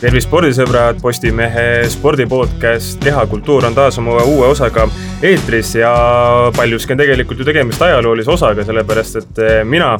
[0.00, 4.86] tervist, spordisõbrad, Postimehe spordipodcast Kehakultuur on taas oma uue osaga
[5.22, 5.90] eetris ja
[6.56, 9.92] paljuski on tegelikult ju tegemist ajaloolise osaga, sellepärast et eh, mina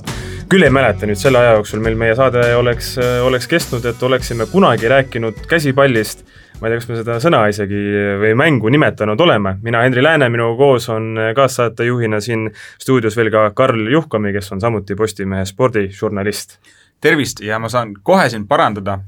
[0.50, 2.94] küll ei mäleta nüüd selle aja jooksul, mil meie saade oleks,
[3.26, 6.24] oleks kestnud, et oleksime kunagi rääkinud käsipallist.
[6.60, 7.78] Ma ei tea, kas me seda sõna isegi
[8.20, 13.46] või mängu nimetanud oleme, mina, Henri Lääne, minuga koos on kaassaatejuhina siin stuudios veel ka
[13.56, 16.58] Karl Juhkami, kes on samuti Postimehe spordižurnalist.
[17.00, 17.40] tervist!
[17.40, 18.98] Ja ma saan kohe sind parandada,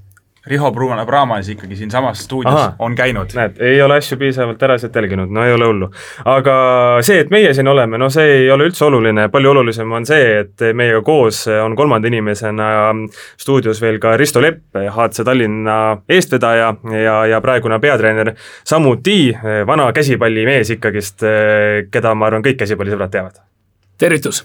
[0.46, 3.30] Riho Pruumanna-Praamas ikkagi siinsamas stuudios Aha, on käinud.
[3.34, 5.88] näed, ei ole asju piisavalt teraselt jälginud, no ei ole hullu.
[6.24, 6.54] aga
[7.00, 10.40] see, et meie siin oleme, no see ei ole üldse oluline, palju olulisem on see,
[10.40, 12.70] et meiega koos on kolmanda inimesena
[13.38, 15.76] stuudios veel ka Risto Lepp, HC Tallinna
[16.08, 16.74] eestvedaja
[17.04, 18.32] ja, ja praegune peatreener,
[18.64, 19.36] samuti
[19.66, 21.22] vana käsipallimees ikkagist,
[21.90, 23.38] keda ma arvan, kõik käsipallisõbrad teavad.
[23.98, 24.42] tervitus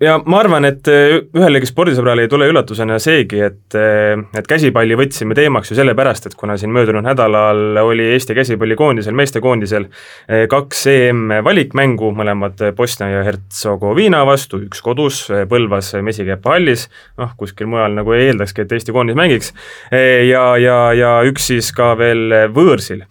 [0.00, 4.98] ja ma arvan, et eh, ühelegi spordisõbrale ei tule üllatusena seegi, et, eh, et käsipalli
[4.98, 10.86] võtsime teemaks ju sellepärast, et kuna siin möödunud nädalal oli Eesti käsipallikoondisel, meestekoondisel eh, kaks
[10.92, 16.88] EM-valikmängu, mõlemad Bosnia ja Hertsegoviina vastu, üks kodus Põlvas Mesikepa hallis,
[17.20, 19.54] noh, kuskil mujal nagu ei eeldakski, et Eesti koondis mängiks,
[19.92, 23.06] ja, ja, ja üks siis ka veel võõrsil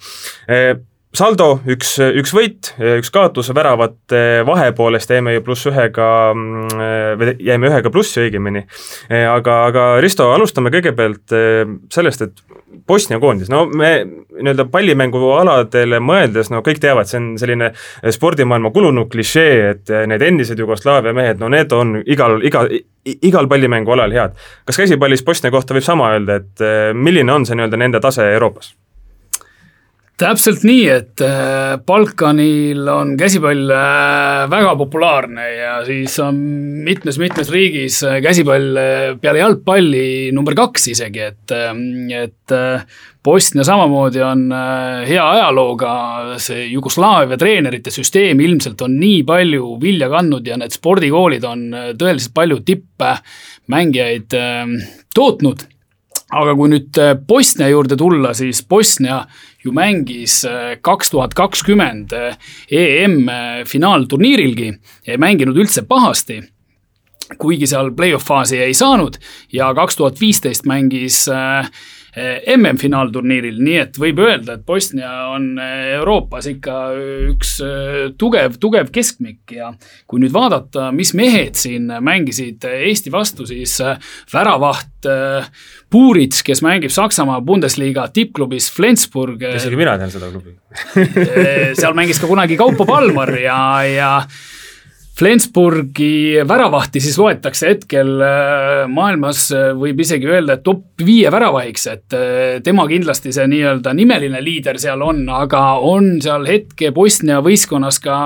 [1.16, 7.70] saldo üks, üks võit, üks kaotus, väravate vahe poolest jäime ju pluss ühega, mm, jäime
[7.72, 8.66] ühega plussi õigemini.
[9.10, 16.52] aga, aga Risto, alustame kõigepealt eh, sellest, et Bosnia koondis, no me nii-öelda pallimängualadele mõeldes,
[16.54, 17.72] no kõik teavad, see on selline
[18.14, 22.66] spordimaailma kulunud klišee, et need endised Jugoslaavia mehed, no need on igal, iga,
[23.16, 24.36] igal pallimängualal head.
[24.66, 28.28] kas käsipallis Bosnia kohta võib sama öelda, et eh, milline on see nii-öelda nende tase
[28.36, 28.76] Euroopas?
[30.20, 36.38] Täpselt nii, et äh, Balkanil on käsipall äh, väga populaarne ja siis on
[36.86, 38.80] mitmes-mitmes riigis äh, käsipall
[39.22, 41.56] peale jalgpalli number kaks isegi, et,
[42.16, 42.56] et
[43.26, 44.48] Bosnia samamoodi on
[45.08, 45.94] hea ajalooga,
[46.42, 51.66] see Jugoslaavia treenerite süsteem ilmselt on nii palju vilja kandnud ja need spordikoolid on
[51.98, 54.38] tõeliselt palju tippmängijaid
[55.16, 55.66] tootnud.
[56.36, 59.24] Aga kui nüüd Bosnia juurde tulla, siis Bosnia
[59.66, 62.38] ju mängis äh, kaks tuhat kakskümmend äh,
[62.70, 63.64] EM äh,
[65.08, 66.44] ei mänginud üldse pahasti
[67.42, 69.18] kuigi seal play-off faasi ei saanud
[69.54, 71.24] ja kaks tuhat viisteist mängis
[72.16, 76.78] MM-finaalturniiril, nii et võib öelda, et Bosnia on Euroopas ikka
[77.32, 77.58] üks
[78.20, 79.72] tugev, tugev keskmik ja
[80.08, 83.78] kui nüüd vaadata, mis mehed siin mängisid Eesti vastu, siis
[84.32, 85.10] väravaht
[85.92, 89.44] Puurits, kes mängib Saksamaa Bundesliga tippklubis Flensburg.
[89.56, 90.56] isegi mina tean seda klubi
[91.80, 94.12] seal mängis ka kunagi Kaupo Palmar ja, ja
[95.16, 101.86] Flensburgi väravahti siis loetakse hetkel äh, maailmas, äh, võib isegi öelda, et top viie väravahiks,
[101.88, 107.40] et äh, tema kindlasti see nii-öelda nimeline liider seal on, aga on seal hetke Bosnia
[107.46, 108.18] võistkonnas ka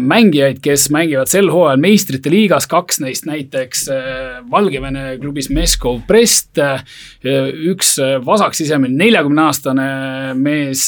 [0.00, 3.82] mängijaid, kes mängivad sel hooajal meistrite liigas, kaks neist näiteks
[4.48, 6.56] Valgevene klubis Meskov Brest,
[7.68, 7.90] üks
[8.24, 9.90] vasaksisemine neljakümne aastane
[10.40, 10.86] mees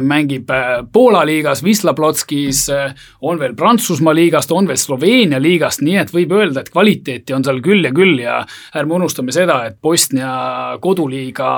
[0.00, 5.82] mängib äh, Poola liigas, Wisla Plotskis, äh, on veel Prantsusmaa liigast, on veel Sloveenia liigast,
[5.84, 8.38] nii et võib öelda, et kvaliteeti on seal küll ja küll ja
[8.74, 11.50] ärme unustame seda, et Bosnia koduliiga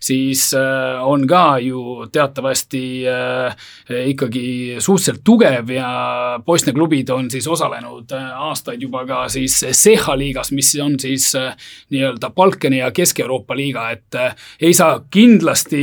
[0.00, 2.82] siis on ka ju teatavasti
[4.12, 5.88] ikkagi suhteliselt tugev ja
[6.44, 11.32] Bosnia klubid on siis osalenud aastaid juba ka siis Seha liigas, mis on siis
[11.90, 14.20] nii-öelda Balkani ja Kesk-Euroopa liiga, et
[14.60, 15.82] ei saa kindlasti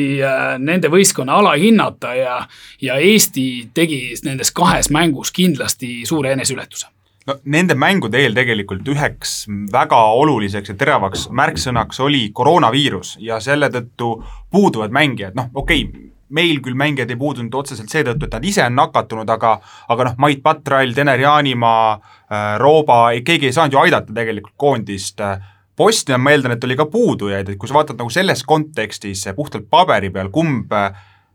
[0.64, 2.40] nende võistkonna ala hinnata ja,
[2.82, 6.92] ja Eesti tegi nendes kahes mängus kindlasti suure eneseületuse.
[7.26, 13.72] No nende mängude eel tegelikult üheks väga oluliseks ja teravaks märksõnaks oli koroonaviirus ja selle
[13.74, 14.20] tõttu
[14.54, 18.64] puuduvad mängijad, noh okei okay,, meil küll mängijad ei puudunud otseselt seetõttu, et nad ise
[18.66, 19.56] on nakatunud, aga
[19.94, 25.22] aga noh, Mait Patrall, Tener Jaanimaa äh,, Rooba, keegi ei saanud ju aidata tegelikult koondist.
[25.76, 29.66] Bosnia, ma eeldan, et oli ka puudujaid, et kui sa vaatad nagu selles kontekstis puhtalt
[29.70, 30.72] paberi peal, kumb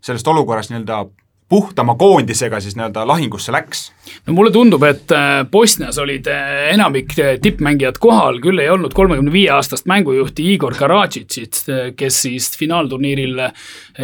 [0.00, 1.04] sellest olukorrast nii-öelda
[1.50, 3.90] puhtama koondisega siis nii-öelda lahingusse läks?
[4.26, 8.94] no mulle tundub, et äh, Bosnias olid äh, enamik äh, tippmängijad kohal, küll ei olnud
[8.96, 11.60] kolmekümne viie aastast mängujuhti Igor Karadžitšit,
[11.98, 13.40] kes siis finaalturniiril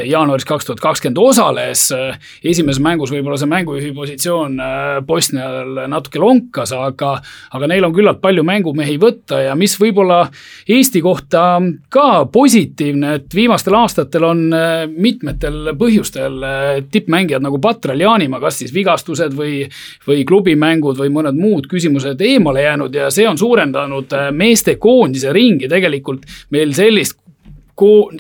[0.07, 1.89] jaanuaris kaks tuhat kakskümmend osales.
[2.45, 4.61] esimeses mängus võib-olla see mängujuhi positsioon
[5.07, 7.17] Bosnial natuke lonkas, aga,
[7.57, 10.27] aga neil on küllalt palju mängumehi võtta ja mis võib-olla
[10.69, 11.61] Eesti kohta
[11.93, 14.45] ka positiivne, et viimastel aastatel on
[14.97, 16.43] mitmetel põhjustel
[16.93, 19.63] tippmängijad nagu Patral Jaanimaa, kas siis vigastused või,
[20.07, 25.69] või klubimängud või mõned muud küsimused eemale jäänud ja see on suurendanud meestekoondise ringi.
[25.71, 27.19] Tegelikult meil sellist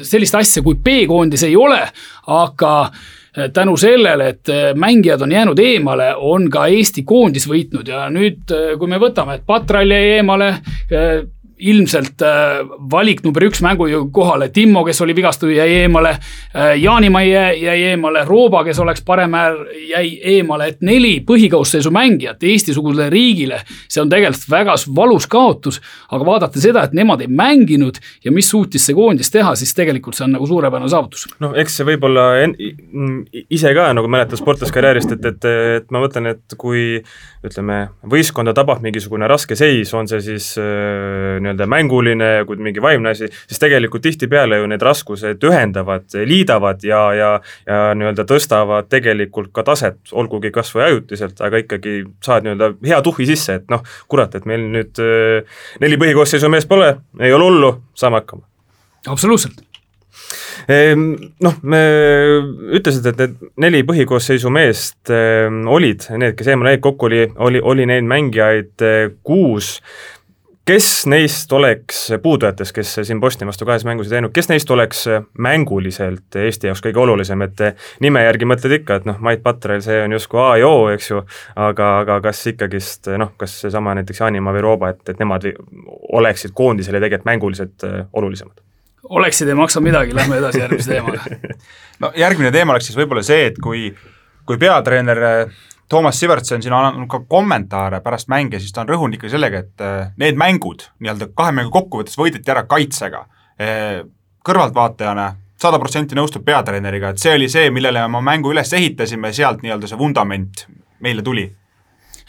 [0.02, 1.80] sellist asja kui B-koondis ei ole,
[2.26, 2.72] aga
[3.36, 7.88] eh, tänu sellele, et eh, mängijad on jäänud eemale, on ka Eesti koondis võitnud.
[7.88, 10.52] Ja nüüd, kui me võtame, et Patrall jäi eemale,
[11.58, 12.60] ilmselt äh,
[12.90, 16.74] valik number üks mängu kohale, Timmo, kes oli vigastatud, jäi eemale äh,.
[16.76, 19.56] Jaanimaa jäi, eemale, Rooba, kes oleks parem äär,
[19.88, 23.62] jäi eemale, et neli põhikoosseisu mängijat Eesti-sugusele riigile.
[23.88, 25.80] see on tegelikult väga valus kaotus,
[26.12, 30.16] aga vaadata seda, et nemad ei mänginud ja mis suutis see koondis teha, siis tegelikult
[30.18, 31.26] see on nagu suurepärane saavutus.
[31.40, 32.26] noh, eks see võib-olla
[33.48, 35.48] ise ka nagu mäletad sportlaskarjäärist, et, et,
[35.80, 37.00] et ma mõtlen, et kui
[37.46, 37.78] ütleme,
[38.10, 43.30] võistkonda tabab mingisugune raske seis, on see siis äh, nii-öelda mänguline kui mingi vaimne asi,
[43.46, 47.30] siis tegelikult tihtipeale ju need raskused ühendavad, liidavad ja, ja
[47.66, 53.00] ja nii-öelda tõstavad tegelikult ka taset, olgugi kas või ajutiselt, aga ikkagi saad nii-öelda hea
[53.06, 57.50] tuhhi sisse, et noh, kurat, et meil nüüd äh, neli põhikoosseisu meest pole, ei ole
[57.50, 58.46] hullu, saame hakkama.
[59.06, 59.66] absoluutselt
[60.66, 61.12] Ehm,
[61.44, 61.80] noh, me
[62.74, 67.60] ütlesid, et need neli põhikoosseisu meest ehm, olid need, kes eemale jäid, kokku oli, oli,
[67.62, 69.76] oli neid mängijaid eh, kuus
[70.66, 75.04] kes neist oleks puudujatest, kes siin Bosnia vastu kahes mängus ei teinud, kes neist oleks
[75.38, 77.62] mänguliselt Eesti jaoks kõige olulisem, et
[78.02, 81.10] nime järgi mõtled ikka, et noh, Mait Patrel, see on justkui A ja O, eks
[81.10, 81.22] ju,
[81.68, 85.46] aga, aga kas ikkagist noh, kas seesama näiteks Jaanimaa või Rooba, et, et nemad
[86.20, 88.58] oleksid koondisele tegelikult mänguliselt olulisemad?
[89.06, 91.22] oleksid, ei maksa midagi, lähme edasi järgmise teemaga
[92.02, 93.92] no järgmine teema oleks siis võib-olla see, et kui,
[94.46, 95.22] kui peatreener
[95.88, 99.62] Toomas Sivertson siin on andnud ka kommentaare pärast mänge, siis ta on rõhunud ikka sellega,
[99.62, 103.26] et äh, need mängud, nii-öelda kahe mängu kokkuvõttes võideti ära kaitsega.
[103.62, 104.00] Äh,
[104.46, 105.28] kõrvaltvaatajana
[105.62, 109.62] sada protsenti nõustub peatreeneriga, et see oli see, millele me oma mängu üles ehitasime, sealt
[109.62, 110.66] nii-öelda see vundament
[111.00, 111.46] meile tuli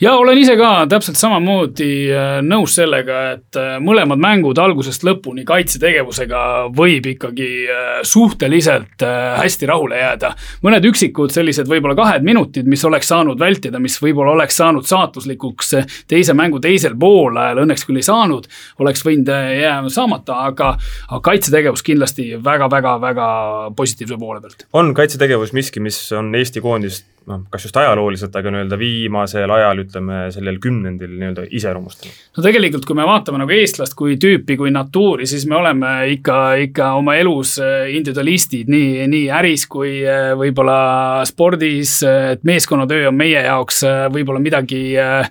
[0.01, 5.45] ja olen ise ka täpselt samamoodi äh, nõus sellega, et äh, mõlemad mängud algusest lõpuni
[5.47, 6.41] kaitsetegevusega
[6.77, 9.05] võib ikkagi äh, suhteliselt
[9.37, 10.33] hästi rahule jääda.
[10.65, 15.73] mõned üksikud sellised võib-olla kahed minutid, mis oleks saanud vältida, mis võib-olla oleks saanud saatuslikuks
[16.07, 18.47] teise mängu teisel poolajal, õnneks küll ei saanud,
[18.83, 20.71] oleks võinud jääma saamata, aga,
[21.09, 23.27] aga kaitsetegevus kindlasti väga-väga-väga
[23.75, 24.67] positiivse poole pealt.
[24.73, 29.81] on kaitsetegevus miski, mis on Eesti koondist noh, kas just ajalooliselt, aga nii-öelda viimasel ajal,
[29.83, 32.19] ütleme sellel kümnendil nii-öelda iseloomustanud?
[32.37, 36.39] no tegelikult, kui me vaatame nagu eestlast kui tüüpi, kui natuuri, siis me oleme ikka,
[36.67, 40.79] ikka oma elus äh, individualistid nii, nii äris kui äh, võib-olla
[41.27, 43.83] spordis, et meeskonnatöö on meie jaoks
[44.13, 45.27] võib-olla midagi äh,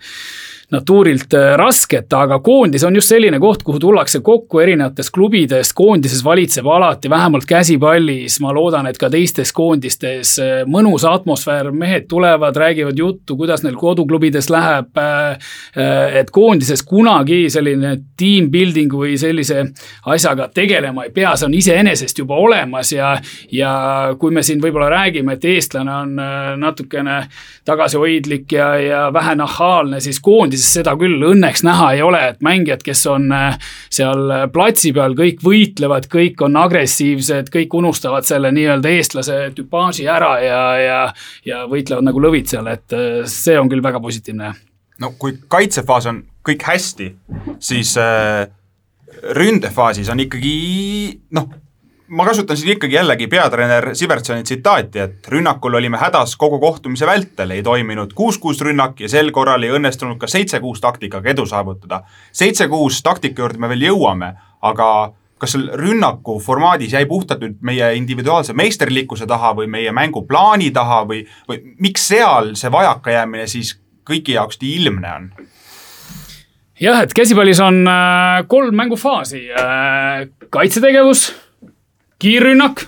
[0.71, 6.25] natuurilt äh, rasket, aga koondis on just selline koht, kuhu tullakse kokku erinevatest klubidest, koondises
[6.27, 12.59] valitseb alati, vähemalt käsipallis, ma loodan, et ka teistes koondistes äh, mõnus atmosfäär, mehed tulevad,
[12.59, 14.91] räägivad juttu, kuidas neil koduklubides läheb.
[14.99, 15.39] Äh,
[16.19, 19.69] et koondises kunagi selline team building või sellise
[20.11, 23.15] asjaga tegelema ei pea, see on iseenesest juba olemas ja,
[23.53, 23.71] ja
[24.19, 26.15] kui me siin võib-olla räägime, et eestlane on
[26.59, 27.21] natukene
[27.69, 30.19] tagasihoidlik ja, ja vähe nahaalne, siis
[30.57, 33.59] koondises seda küll õnneks näha ei ole, et mängijad, kes on äh,
[33.91, 40.37] seal platsi peal, kõik võitlevad, kõik on agressiivsed, kõik unustavad selle nii-öelda eestlase tüpaaži ära
[40.41, 41.01] ja, ja,
[41.45, 44.55] ja võitlevad nagu lõvid seal, et äh, see on küll väga positiivne.
[45.01, 47.13] no kui kaitsefaas on kõik hästi,
[47.61, 48.47] siis äh,
[49.37, 51.51] ründefaasis on ikkagi noh
[52.09, 57.51] ma kasutan siin ikkagi jällegi peatreener Sivertsoni tsitaati, et rünnakul olime hädas kogu kohtumise vältel,
[57.51, 62.03] ei toiminud kuus-kuus rünnak ja sel korral ei õnnestunud ka seitse-kuus taktikaga edu saavutada.
[62.33, 64.91] seitse-kuus taktika juurde me veel jõuame, aga
[65.39, 71.03] kas seal rünnaku formaadis jäi puhtalt nüüd meie individuaalse meisterlikkuse taha või meie mänguplaani taha
[71.09, 73.75] või, või miks seal see vajakajäämine siis
[74.07, 75.31] kõigi jaoks nii ilmne on?
[76.81, 81.29] jah, et käsipallis on äh, kolm mängufaasi, äh, kaitsetegevus
[82.19, 82.87] kiirrünnak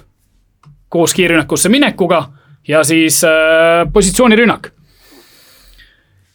[0.88, 2.24] koos kiirrünnakusse minekuga
[2.68, 4.72] ja siis äh, positsioonirünnak.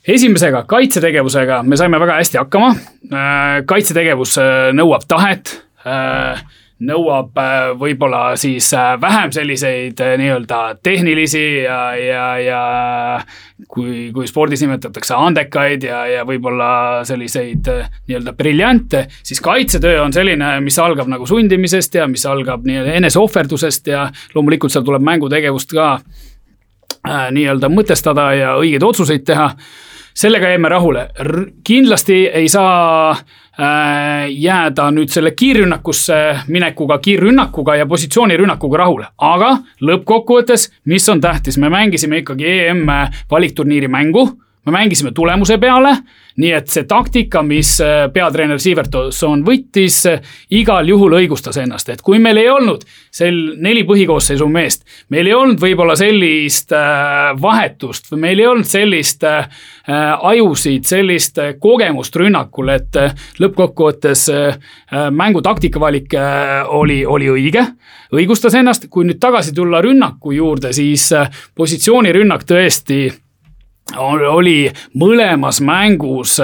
[0.07, 3.63] esimesega, kaitsetegevusega me saime väga hästi hakkama äh,.
[3.65, 6.43] kaitsetegevus äh, nõuab tahet äh,
[6.87, 12.61] nõuab äh, võib-olla siis äh, vähem selliseid äh, nii-öelda tehnilisi ja, ja, ja
[13.67, 17.69] kui, kui spordis nimetatakse andekaid ja, ja võib-olla selliseid
[18.07, 23.91] nii-öelda briljante, siis kaitsetöö on selline, mis algab nagu sundimisest ja mis algab nii-öelda eneseohverdusest
[23.93, 29.53] ja loomulikult seal tuleb mängutegevust ka äh, nii-öelda mõtestada ja õigeid otsuseid teha.
[30.13, 31.07] Sellega jäime rahule,
[31.65, 33.23] kindlasti ei saa äh,
[33.57, 36.15] jääda nüüd selle kiirrünnakusse
[36.47, 42.87] minekuga, kiirrünnakuga ja positsioonirünnakuga rahule, aga lõppkokkuvõttes, mis on tähtis, me mängisime ikkagi EM
[43.31, 44.25] valikturniiri mängu
[44.65, 45.97] me mängisime tulemuse peale,
[46.39, 50.21] nii et see taktika, mis äh, peatreener Siivertson võttis, äh,
[50.55, 55.35] igal juhul õigustas ennast, et kui meil ei olnud sel neli põhikoosseisu meest, meil ei
[55.37, 59.25] olnud võib-olla sellist äh, vahetust või meil ei olnud sellist
[59.83, 62.95] ajusid, sellist kogemust rünnakul, et
[63.43, 64.23] lõppkokkuvõttes
[65.11, 66.15] mängu taktikavalik
[66.71, 67.65] oli, oli õige,
[68.15, 71.09] õigustas ennast, kui nüüd tagasi tulla rünnaku juurde, siis
[71.59, 73.01] positsioonirünnak tõesti
[73.97, 76.37] oli mõlemas mängus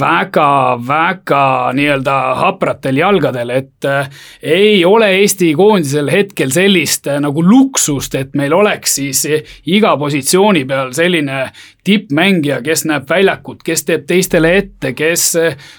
[0.00, 4.10] väga-väga äh, nii-öelda hapratel jalgadel, et äh,
[4.42, 9.24] ei ole Eesti koondisel hetkel sellist äh, nagu luksust, et meil oleks siis
[9.66, 11.48] iga positsiooni peal selline
[11.84, 15.32] tippmängija, kes näeb väljakut, kes teeb teistele ette, kes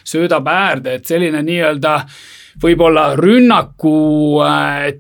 [0.03, 1.99] söödab äärde, et selline nii-öelda
[2.61, 4.41] võib-olla rünnaku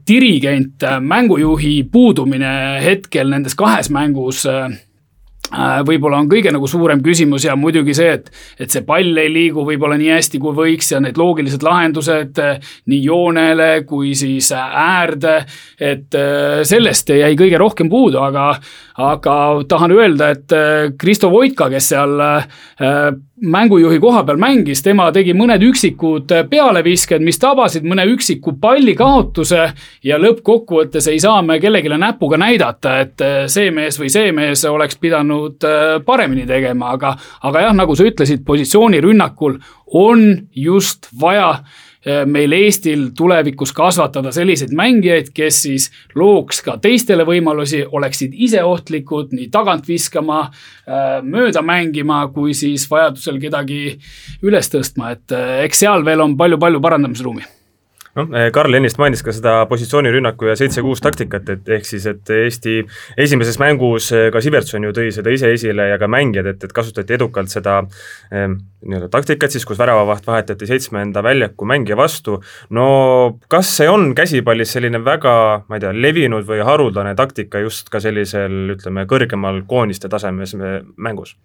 [0.07, 2.53] dirigent, mängujuhi puudumine
[2.85, 4.45] hetkel nendes kahes mängus
[5.87, 8.29] võib-olla on kõige nagu suurem küsimus ja muidugi see, et,
[8.61, 12.71] et see pall ei liigu võib-olla nii hästi, kui võiks ja need loogilised lahendused äh,
[12.91, 15.41] nii joonele kui siis äärde,
[15.79, 18.53] et äh, sellest jäi kõige rohkem puudu, aga,
[19.01, 19.35] aga
[19.67, 20.55] tahan öelda, et
[20.99, 22.15] Kristo Voitka, kes seal
[23.41, 29.63] mängujuhi koha peal mängis, tema tegi mõned üksikud pealevisked, mis tabasid mõne üksiku pallikaotuse
[30.05, 34.99] ja lõppkokkuvõttes ei saa me kellelegi näpuga näidata, et see mees või see mees oleks
[35.01, 37.15] pidanud äh, paremini tegema, aga,
[37.47, 39.59] aga jah, nagu sa ütlesid, positsioonirünnakul
[40.01, 41.53] on just vaja
[42.01, 45.85] Äh, meil Eestil tulevikus kasvatada selliseid mängijaid, kes siis
[46.17, 50.47] looks ka teistele võimalusi, oleksid ise ohtlikud nii tagant viskama,
[50.87, 53.99] äh, mööda mängima, kui siis vajadusel kedagi
[54.41, 57.60] üles tõstma, et eks seal veel on palju-palju parandamisruumi
[58.17, 62.33] noh, eh, Karl ennist mainis ka seda positsioonirünnaku ja seitse-kuus taktikat, et ehk siis, et
[62.35, 62.79] Eesti
[63.19, 66.75] esimeses mängus eh, ka Sivertson ju tõi seda ise esile ja ka mängijad, et, et
[66.75, 67.79] kasutati edukalt seda
[68.31, 72.39] eh, nii-öelda taktikat siis, kus väravavaht vahetati seitsmenda väljaku mängija vastu,
[72.75, 72.87] no
[73.51, 75.35] kas see on käsipallis selline väga,
[75.67, 80.57] ma ei tea, levinud või haruldane taktika just ka sellisel, ütleme, kõrgemal koondiste tasemes
[80.97, 81.37] mängus?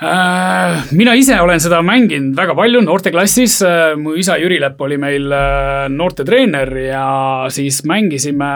[0.00, 4.96] Äh, mina ise olen seda mänginud väga palju noorteklassis, äh, mu isa Jüri Lepp oli
[4.96, 7.04] meil äh, noortetreener ja
[7.52, 8.48] siis mängisime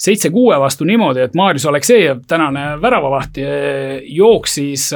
[0.00, 3.36] seitse-kuue vastu niimoodi, et Marius Aleksejev, tänane väravavaht,
[4.16, 4.88] jooksis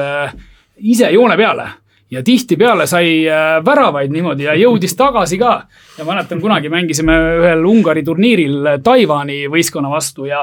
[0.76, 1.68] ise joone peale
[2.10, 3.20] ja tihtipeale sai
[3.62, 5.52] väravaid niimoodi ja jõudis tagasi ka.
[5.98, 7.14] ja mäletan, kunagi mängisime
[7.44, 10.42] ühel Ungari turniiril Taiwan'i võistkonna vastu ja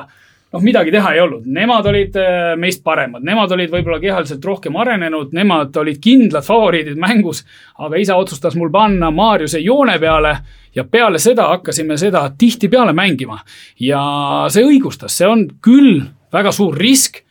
[0.54, 4.78] noh, midagi teha ei olnud, nemad olid äh, meist paremad, nemad olid võib-olla kehaliselt rohkem
[4.80, 7.44] arenenud, nemad olid kindlad favoriidid mängus.
[7.78, 10.38] aga isa otsustas mul panna Mariuse joone peale
[10.76, 13.40] ja peale seda hakkasime seda tihtipeale mängima.
[13.80, 14.04] ja
[14.50, 17.24] see õigustas, see on küll väga suur risk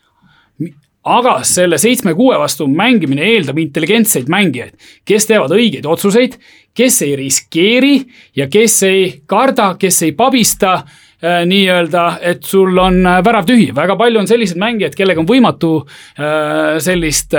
[1.03, 6.37] aga selle seitsme-kuue vastu mängimine eeldab intelligentseid mängijaid, kes teevad õigeid otsuseid,
[6.75, 7.97] kes ei riskeeri
[8.39, 10.83] ja kes ei karda, kes ei pabista
[11.23, 15.73] nii-öelda, et sul on äh, värav tühi, väga palju on selliseid mängijaid, kellega on võimatu
[15.83, 17.37] äh, sellist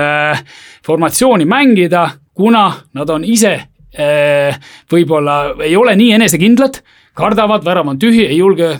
[0.86, 3.60] formatsiooni mängida, kuna nad on ise
[4.90, 6.80] võib-olla ei ole nii enesekindlad,
[7.14, 8.72] kardavad, värav on tühi, ei julge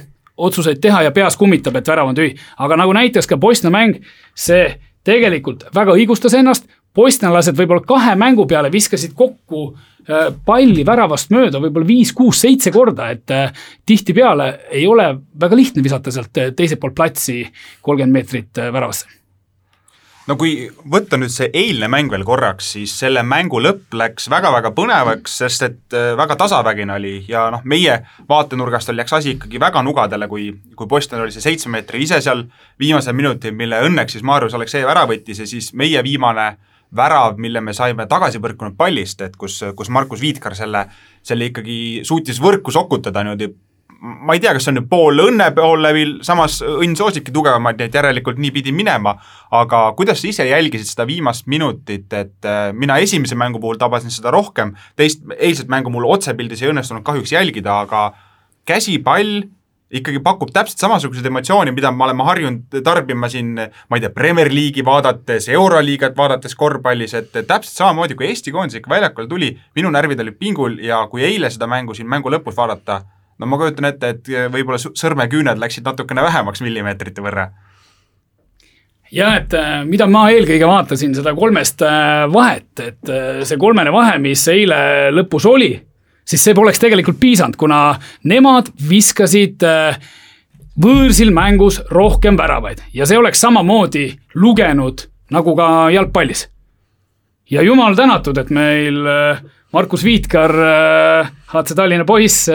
[0.42, 2.34] otsuseid teha ja peas kummitab, et värav on tühi.
[2.58, 4.00] aga nagu näitas ka Bosnia mäng,
[4.34, 6.66] see tegelikult väga õigustas ennast,
[6.96, 12.74] bosnialased võib-olla kahe mängu peale viskasid kokku äh, palli väravast mööda võib-olla viis, kuus, seitse
[12.74, 15.10] korda, et äh, tihtipeale ei ole
[15.40, 17.42] väga lihtne visata sealt äh, teiselt poolt platsi
[17.82, 19.20] kolmkümmend meetrit väravasse.
[20.24, 24.70] No kui võtta nüüd see eilne mäng veel korraks, siis selle mängu lõpp läks väga-väga
[24.72, 27.98] põnevaks, sest et väga tasavägine oli ja noh, meie
[28.30, 30.46] vaatenurgast oli, läks asi ikkagi väga nugadele, kui,
[30.80, 32.46] kui Boston oli see seitsme meetri ise seal
[32.80, 37.38] viimasel minutil, mille õnneks siis Marius Aleksejev ära võttis ja siis meie viimane äh, värav,
[37.42, 40.86] mille me saime tagasi põrkunud pallist, et kus, kus Markus Viidkar selle,
[41.26, 43.52] selle ikkagi suutis võrku sokutada niimoodi
[44.04, 47.78] ma ei tea, kas see on nüüd pool õnne pool läbi, samas õnn soosibki tugevamaid,
[47.80, 49.14] nii et järelikult nii pidi minema,
[49.56, 54.12] aga kuidas sa ise jälgisid seda viimast minutit, et äh, mina esimese mängu puhul tabasin
[54.12, 58.10] seda rohkem, teist, eilset mängu mul otsepildis ei õnnestunud kahjuks jälgida, aga
[58.68, 59.46] käsipall
[59.94, 64.50] ikkagi pakub täpselt samasuguseid emotsioone, mida me oleme harjunud tarbima siin, ma ei tea, Premier
[64.54, 69.92] League'i vaadates, Euroliigat vaadates korvpallis, et täpselt samamoodi, kui Eesti koondis ikka väljakule tuli, minu
[69.94, 73.04] närvid olid pingul ja kui eile seda mängu siin mängu lõpus vaadata,
[73.38, 77.52] no ma kujutan ette, et võib-olla sõrmeküüned läksid natukene vähemaks millimeetrite võrra.
[79.14, 83.94] Jah, et äh, mida ma eelkõige vaatasin, seda kolmest äh, vahet, et äh, see kolmene
[83.94, 85.76] vahe, mis eile lõpus oli
[86.26, 87.96] siis see poleks tegelikult piisanud, kuna
[88.30, 89.98] nemad viskasid äh,
[90.80, 96.48] võõrsil mängus rohkem väravaid ja see oleks samamoodi lugenud nagu ka jalgpallis.
[97.50, 99.04] ja jumal tänatud, et meil
[99.74, 100.52] Markus Viitkar,
[101.54, 102.50] HC Tallinna poiss,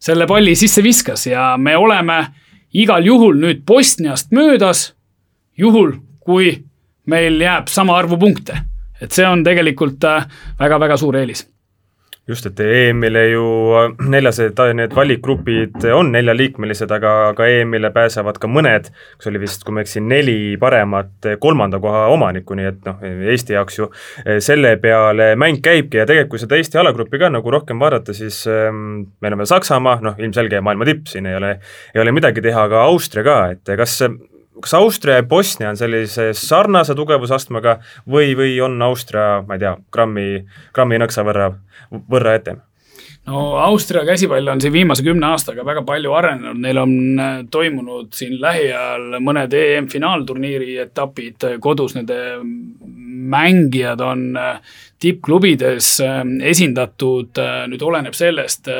[0.00, 2.26] selle palli sisse viskas ja me oleme
[2.72, 4.94] igal juhul nüüd Bosniast möödas,
[5.58, 6.52] juhul kui
[7.06, 8.56] meil jääb sama arvu punkte.
[9.00, 10.04] et see on tegelikult
[10.60, 11.46] väga-väga suur eelis
[12.30, 13.44] just, et EM-ile ju
[14.10, 19.74] neljased, need valikgrupid on neljaliikmelised, aga, aga EM-ile pääsevad ka mõned, kus oli vist, kui
[19.74, 23.02] ma ei eksi, neli paremat kolmanda koha omanikku, nii et noh,
[23.34, 23.90] Eesti jaoks ju
[24.42, 28.42] selle peale mäng käibki ja tegelikult, kui seda Eesti alagruppi ka nagu rohkem vaadata, siis
[28.50, 31.56] ähm, meil on veel Saksamaa, noh ilmselge maailma tipp, siin ei ole,
[31.94, 33.98] ei ole midagi teha, aga Austria ka, et kas
[34.64, 39.76] kas Austria ja Bosnia on sellise sarnase tugevusastmega või, või on Austria, ma ei tea,
[39.92, 40.26] grammi,
[40.76, 41.52] grammi nõksa võrra,
[41.90, 42.60] võrra ette?
[43.26, 48.12] no Austria käsipall on siin viimase kümne aastaga väga palju arenenud, neil on äh, toimunud
[48.16, 51.46] siin lähiajal mõned EM-finaalturniiri etapid.
[51.60, 52.16] Kodus, nende
[53.30, 58.72] mängijad on äh, tippklubides äh, esindatud, nüüd oleneb sellest,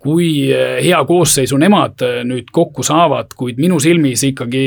[0.00, 4.64] kui eh, hea koosseisu nemad eh, nüüd kokku saavad, kuid minu silmis ikkagi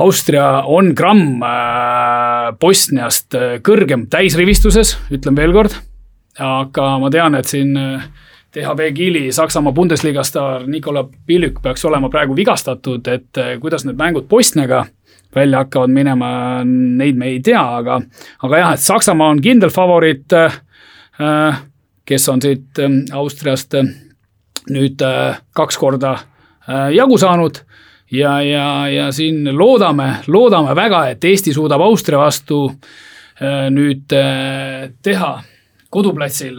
[0.00, 3.36] Austria on gramm eh, Bosniast
[3.66, 5.76] kõrgem täisrivistuses, ütlen veel kord.
[6.40, 7.74] aga ma tean, et siin
[8.54, 14.28] DHB Kiili Saksamaa Bundesliga staar Nikola Pilük peaks olema praegu vigastatud, et kuidas need mängud
[14.28, 14.84] Bosniaga
[15.34, 16.30] välja hakkavad minema,
[16.64, 18.00] neid me ei tea, aga,
[18.42, 20.34] aga jah, et Saksamaa on kindel favoriit,
[22.04, 22.80] kes on siit
[23.14, 23.76] Austriast
[24.68, 26.16] nüüd äh, kaks korda
[26.68, 27.62] äh, jagu saanud.
[28.10, 35.30] Ja, ja, ja siin loodame, loodame väga, et Eesti suudab Austria vastu äh, nüüd teha
[35.94, 36.58] koduplatsil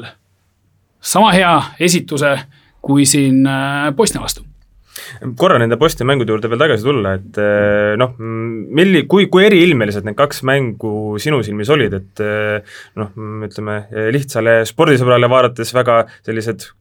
[1.01, 2.37] sama hea esituse
[2.81, 3.43] kui siin
[3.97, 4.45] Bosnia vastu.
[5.37, 7.39] Korra nende Bosnia mängude juurde veel tagasi tulla, et
[7.99, 12.23] noh, milli-, kui, kui eriilmelised need kaks mängu sinu silmis olid, et
[12.99, 13.11] noh,
[13.47, 13.81] ütleme
[14.15, 16.71] lihtsale spordisõbrale vaadates väga sellised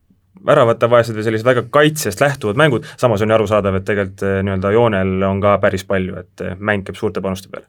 [0.46, 4.72] väravate-vaesed või sellised väga kaitsest lähtuvad mängud, samas on ju arusaadav, et tegelikult eh, nii-öelda
[4.74, 7.66] joonel on ka päris palju, et eh, mäng käib suurte panuste peale.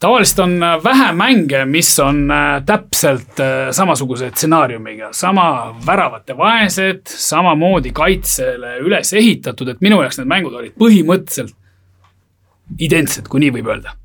[0.00, 2.22] Tavaliselt on eh, vähe mänge, mis on
[2.66, 3.42] täpselt
[3.76, 5.46] samasuguse stsenaariumiga, sama
[5.86, 11.56] väravate vaesed, samamoodi kaitsele üles ehitatud, et minu jaoks need mängud olid põhimõtteliselt
[12.78, 13.96] identsed, kui nii võib öelda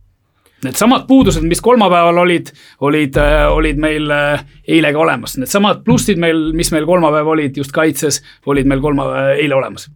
[0.65, 2.51] needsamad puudused, mis kolmapäeval olid,
[2.85, 4.45] olid, äh, olid meil äh,
[4.77, 9.35] eile ka olemas, needsamad plussid meil, mis meil kolmapäev olid just kaitses, olid meil kolmapäev,
[9.35, 9.89] äh, eile olemas.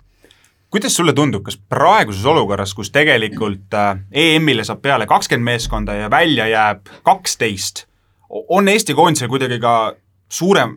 [0.70, 3.74] Kuidas sulle tundub, kas praeguses olukorras, kus tegelikult
[4.14, 7.88] EM-ile saab peale kakskümmend meeskonda ja välja jääb kaksteist,
[8.30, 9.96] on Eesti koondisel kuidagi ka
[10.30, 10.76] suurem,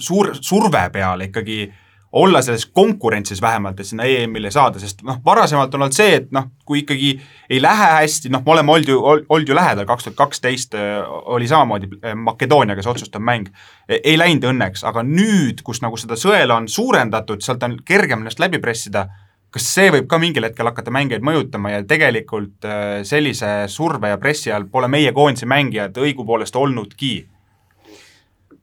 [0.00, 1.83] suur surve peal ikkagi äh,
[2.14, 6.28] olla selles konkurentsis vähemalt, et sinna EM-ile saada, sest noh, varasemalt on olnud see, et
[6.34, 7.10] noh, kui ikkagi
[7.50, 11.00] ei lähe hästi, noh, me oleme olnud ju, olnud ju lähedal, kaks tuhat kaksteist äh,
[11.34, 13.50] oli samamoodi äh, Makedooniaga see otsustav mäng.
[13.88, 18.22] E-, ei läinud õnneks, aga nüüd, kus nagu seda sõela on suurendatud, sealt on kergem
[18.22, 19.08] ennast läbi pressida,
[19.54, 24.22] kas see võib ka mingil hetkel hakata mängijaid mõjutama ja tegelikult äh, sellise surve ja
[24.22, 27.16] pressi all pole meie koondise mängijad õigupoolest olnudki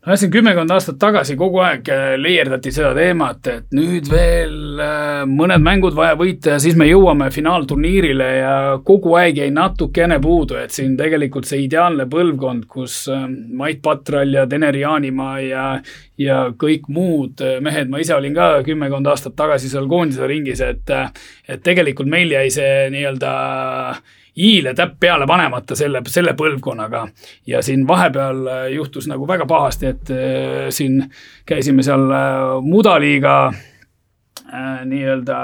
[0.05, 5.23] no siin kümmekond aastat tagasi kogu aeg äh, leierdati seda teemat, et nüüd veel äh,
[5.29, 10.57] mõned mängud vaja võita ja siis me jõuame finaalturniirile ja kogu aeg jäi natukene puudu,
[10.61, 15.65] et siin tegelikult see ideaalne põlvkond, kus äh, Mait Patral ja Teneri Jaanimaa ja,
[16.17, 20.89] ja kõik muud mehed, ma ise olin ka kümmekond aastat tagasi seal koondise ringis, et,
[21.45, 23.35] et tegelikult meil jäi see nii-öelda
[24.35, 27.07] i-le täpp peale panemata selle, selle põlvkonnaga.
[27.47, 31.03] ja siin vahepeal äh, juhtus nagu väga pahasti, et äh, siin
[31.45, 33.51] käisime seal äh, mudaliiga
[34.51, 35.35] nii-öelda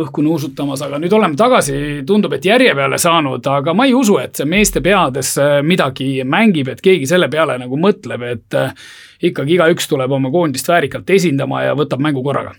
[0.00, 1.74] õhku nuusutamas, aga nüüd oleme tagasi,
[2.08, 5.34] tundub, et järje peale saanud, aga ma ei usu, et see meeste peades
[5.68, 8.56] midagi mängib, et keegi selle peale nagu mõtleb, et
[9.28, 12.54] ikkagi igaüks tuleb oma koondist väärikalt esindama ja võtab mängu korraga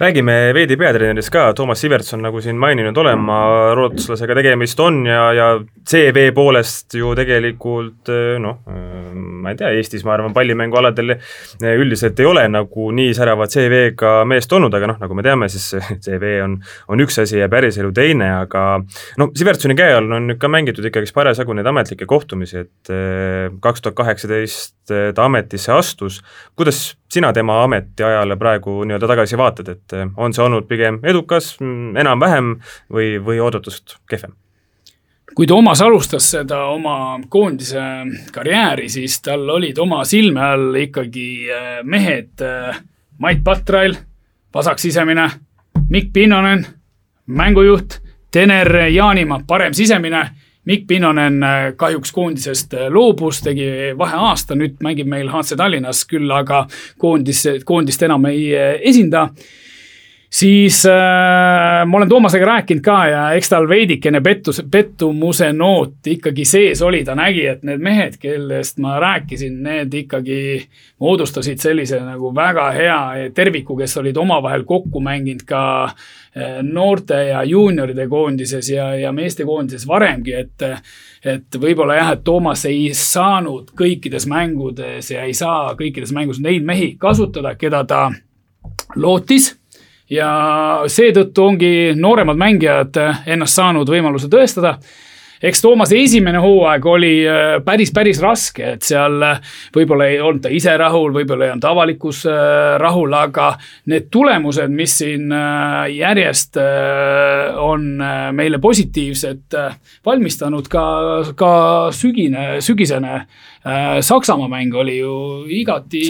[0.00, 3.40] räägime veidi peatreenerist ka, Toomas Sivertson, nagu siin maininud olema,
[3.76, 5.48] rootslasega tegemist on ja, ja
[5.90, 8.08] CV poolest ju tegelikult
[8.40, 8.62] noh,
[9.44, 11.12] ma ei tea, Eestis ma arvan, pallimängualadel
[11.74, 15.68] üldiselt ei ole nagu nii särava CV-ga meest olnud, aga noh, nagu me teame, siis
[16.06, 16.56] CV on,
[16.88, 18.64] on üks asi ja päriselu teine, aga
[19.20, 22.94] noh, Sivertsoni käe all on nüüd ka mängitud ikkagi parasjagu neid ametlikke kohtumisi, et
[23.60, 26.22] kaks tuhat kaheksateist ta ametisse astus,
[26.56, 31.56] kuidas sina tema ametiajale praegu nii-öelda tagasi vaatad, et eh, on see olnud pigem edukas,
[31.60, 32.54] mm, enam-vähem
[32.92, 34.36] või, või oodatust kehvem?
[35.34, 37.80] kui Toomas alustas seda oma koondise
[38.34, 42.80] karjääri, siis tal olid oma silme all ikkagi eh, mehed eh,
[43.20, 43.94] Mait Patrail,
[44.54, 45.28] vasak sisemine,
[45.90, 46.64] Mikk Pinnonen,
[47.26, 50.22] mängujuht, Tener Jaanimaa, parem sisemine
[50.68, 51.40] Mikk Pinonen
[51.76, 56.66] kahjuks koondisest loobus, tegi vaheaasta, nüüd mängib meil HC Tallinnas küll, aga
[57.00, 58.50] koondis, koondist enam ei
[58.90, 59.30] esinda
[60.30, 66.44] siis äh, ma olen Toomasega rääkinud ka ja eks tal veidikene pettus, pettumuse noot ikkagi
[66.44, 70.40] sees oli, ta nägi, et need mehed, kellest ma rääkisin, need ikkagi
[71.02, 73.00] moodustasid sellise nagu väga hea
[73.34, 79.88] terviku, kes olid omavahel kokku mänginud ka äh, noorte ja juunioride koondises ja, ja meestekoondises
[79.88, 80.68] varemgi, et
[81.20, 86.64] et võib-olla jah, et Toomas ei saanud kõikides mängudes ja ei saa kõikides mängus neid
[86.64, 88.06] mehi kasutada, keda ta
[88.96, 89.59] lootis
[90.10, 90.30] ja
[90.90, 94.78] seetõttu ongi nooremad mängijad ennast saanud võimaluse tõestada.
[95.40, 99.38] Eks Toomase esimene hooaeg oli äh, päris, päris raske, et seal äh,
[99.72, 103.54] võib-olla ei olnud ta ise rahul, võib-olla ei olnud avalikkus äh, rahul, aga
[103.88, 105.32] need tulemused, mis siin
[105.94, 106.58] järjest
[107.60, 107.86] on
[108.36, 109.56] meile positiivset
[110.06, 110.84] valmistanud, ka,
[111.38, 111.52] ka
[111.96, 113.22] sügine, sügisene
[114.00, 116.00] Saksamaa mäng oli ju igati,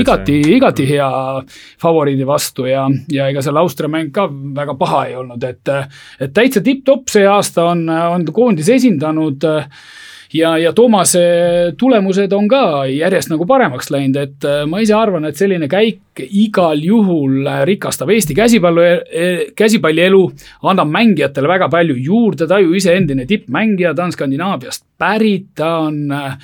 [0.00, 1.08] igati, igati hea
[1.82, 5.68] favoriidi vastu ja, ja ega seal Austria mäng ka väga paha ei olnud, et,
[6.20, 9.44] et täitsa tipp-topp see aasta on, on koondis esindanud
[10.32, 11.26] ja, ja Toomase
[11.76, 16.82] tulemused on ka järjest nagu paremaks läinud, et ma ise arvan, et selline käik igal
[16.84, 18.84] juhul rikastab Eesti käsipallu,
[19.56, 20.22] käsipallielu,
[20.70, 25.78] annab mängijatele väga palju juurde, ta ju ise endine tippmängija, ta on Skandinaaviast pärit, ta
[25.78, 26.36] on äh,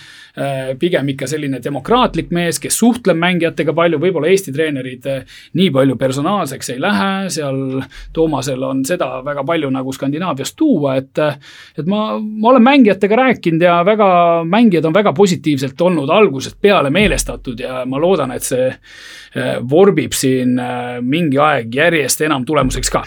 [0.79, 5.97] pigem ikka selline demokraatlik mees, kes suhtleb mängijatega palju, võib-olla Eesti treenerid äh, nii palju
[6.01, 7.81] personaalseks ei lähe, seal
[8.13, 13.65] Toomasel on seda väga palju nagu Skandinaaviast tuua, et et ma, ma olen mängijatega rääkinud
[13.65, 14.11] ja väga,
[14.49, 20.15] mängijad on väga positiivselt olnud algusest peale meelestatud ja ma loodan, et see äh, vorbib
[20.17, 20.57] siin
[21.03, 23.03] mingi aeg järjest enam tulemuseks ka.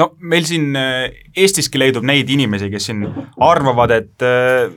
[0.00, 3.04] No meil siin äh, Eestiski leidub neid inimesi, kes siin
[3.44, 4.72] arvavad, et äh,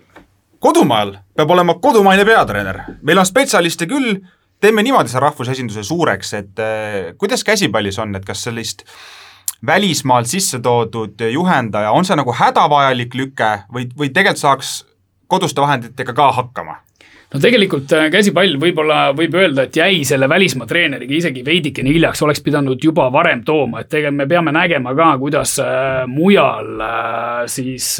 [0.63, 4.17] kodumaal peab olema kodumaine peatreener, meil on spetsialiste küll,
[4.63, 8.83] teeme niimoodi selle rahvusesinduse suureks, et äh, kuidas käsipallis on, et kas sellist
[9.65, 14.73] välismaalt sisse toodud juhendaja, on see nagu hädavajalik lüke või, või tegelikult saaks
[15.31, 16.81] koduste vahenditega ka hakkama?
[17.33, 22.21] No tegelikult äh, käsipall võib-olla võib öelda, et jäi selle välismaa treeneriga isegi veidikene hiljaks,
[22.25, 27.41] oleks pidanud juba varem tooma, et tegelikult me peame nägema ka, kuidas äh, mujal äh,
[27.51, 27.95] siis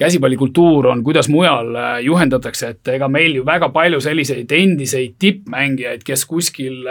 [0.00, 6.24] käsipallikultuur on, kuidas mujal juhendatakse, et ega meil ju väga palju selliseid endiseid tippmängijaid, kes
[6.30, 6.86] kuskil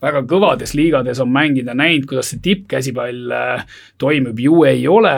[0.00, 3.36] väga kõvades liigades on mänginud ja näinud, kuidas see tippkäsipall
[4.00, 5.12] toimub, ju ei ole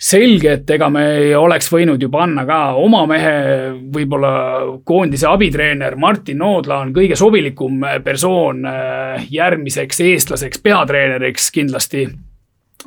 [0.00, 1.06] selge, et ega me
[1.38, 3.34] oleks võinud ju panna ka oma mehe,
[3.94, 4.34] võib-olla
[4.86, 12.08] koondise abitreener Martin Noodla on kõige sobilikum persoon äh, järgmiseks eestlaseks peatreeneriks kindlasti.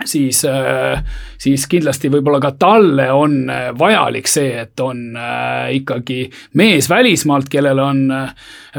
[0.06, 1.00] Siis, äh,
[1.42, 5.18] siis kindlasti võib-olla ka talle on äh, vajalik see, et on
[5.74, 6.28] ikkagi
[6.60, 8.04] mees välismaalt, kellel on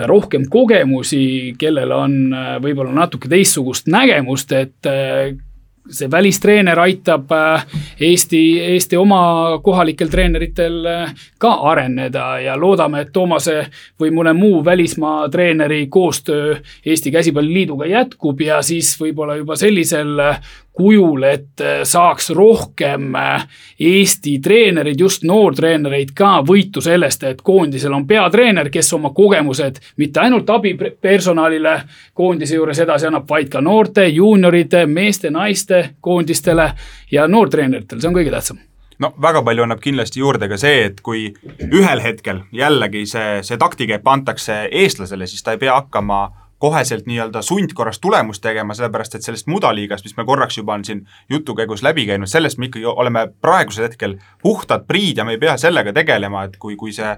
[0.06, 2.16] rohkem kogemusi, kellel on
[2.62, 4.92] võib-olla natuke teistsugust nägemust, et
[5.90, 7.64] see välistreener aitab äh,
[8.01, 13.59] Eesti, Eesti oma kohalikel treeneritel äh, ka areneda ja loodame, et Toomase
[14.01, 20.40] või mõne muu välismaa treeneri koostöö Eesti Käsipalliliiduga jätkub ja siis võib-olla juba sellisel äh,
[20.78, 23.46] kujul, et äh, saaks rohkem äh,
[23.80, 30.22] Eesti treenereid, just noortreenereid ka võitu sellest, et koondisel on peatreener, kes oma kogemused mitte
[30.22, 31.74] ainult abipersonalile
[32.14, 36.72] koondise juures edasi annab, vaid ka noorte, juunioride, meeste, naiste koondistele
[37.10, 38.62] ja noortreeneritele, see on kõige tähtsam.
[38.98, 41.28] No väga palju annab kindlasti juurde ka see, et kui
[41.70, 46.24] ühel hetkel jällegi see, see taktikepp antakse eestlasele, siis ta ei pea hakkama
[46.59, 51.05] koheselt nii-öelda sundkorras tulemust tegema, sellepärast et sellest mudaliigast, mis me korraks juba on siin
[51.31, 55.42] jutu käigus läbi käinud, sellest me ikkagi oleme praegusel hetkel puhtad priid ja me ei
[55.42, 57.14] pea sellega tegelema, et kui, kui see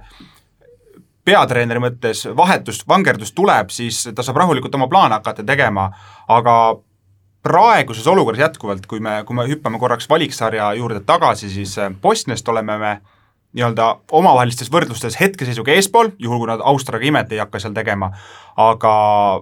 [1.24, 5.90] peatreeneri mõttes vahetus, vangerdus tuleb, siis ta saab rahulikult oma plaane hakata tegema,
[6.28, 6.56] aga
[7.42, 12.78] praeguses olukorras jätkuvalt, kui me, kui me hüppame korraks valiksarja juurde tagasi, siis Bosniast oleme
[12.78, 12.92] me
[13.56, 18.10] nii-öelda omavahelistes võrdlustes hetkeseisuga eespool, juhul kui nad Austriaga imet ei hakka seal tegema,
[18.60, 18.92] aga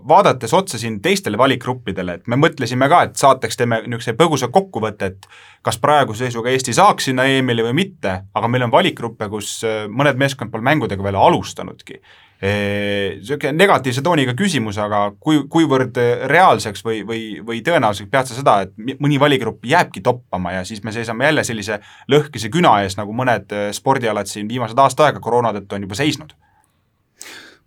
[0.08, 5.12] vaadates otsa siin teistele valikgruppidele, et me mõtlesime ka, et saateks teeme niisuguse põgusa kokkuvõtte,
[5.12, 5.28] et
[5.66, 9.84] kas praeguse seisuga Eesti saaks sinna EM-ile või mitte, aga meil on valikgruppe, kus äh,
[9.92, 12.00] mõned meeskond pole mängudega veel alustanudki
[12.38, 15.98] niisugune negatiivse tooniga küsimus, aga kui, kuivõrd
[16.30, 20.84] reaalseks või, või, või tõenäoliseks pead sa seda, et mõni valigrupp jääbki toppama ja siis
[20.86, 21.80] me seisame jälle sellise
[22.12, 25.98] lõhkise küna ees, nagu mõned äh, spordialad siin viimased aasta aega koroona tõttu on juba
[25.98, 26.36] seisnud?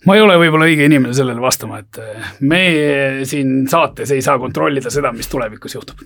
[0.08, 2.64] ma ei ole võib-olla õige inimene sellele vastama, et äh, me
[3.28, 6.02] siin saates ei saa kontrollida seda, mis tulevikus juhtub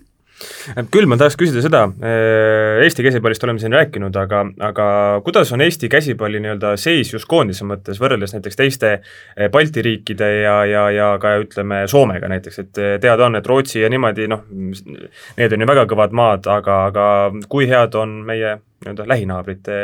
[0.91, 4.87] küll ma tahaks küsida seda, äh, Eesti käsipallist oleme siin rääkinud, aga, aga
[5.25, 10.31] kuidas on Eesti käsipalli nii-öelda seis just koondise mõttes võrreldes näiteks teiste äh, Balti riikide
[10.43, 14.27] ja, ja, ja ka ütleme, Soomega näiteks, et äh, teada on, et Rootsi ja niimoodi
[14.31, 17.07] noh, need on ju väga kõvad maad, aga, aga
[17.51, 19.79] kui head on meie nii-öelda lähinaabrite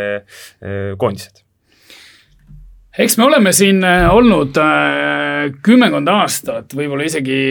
[1.00, 1.46] koondised?
[2.98, 7.42] Eks me oleme siin olnud äh, kümmekond aastat, võib-olla isegi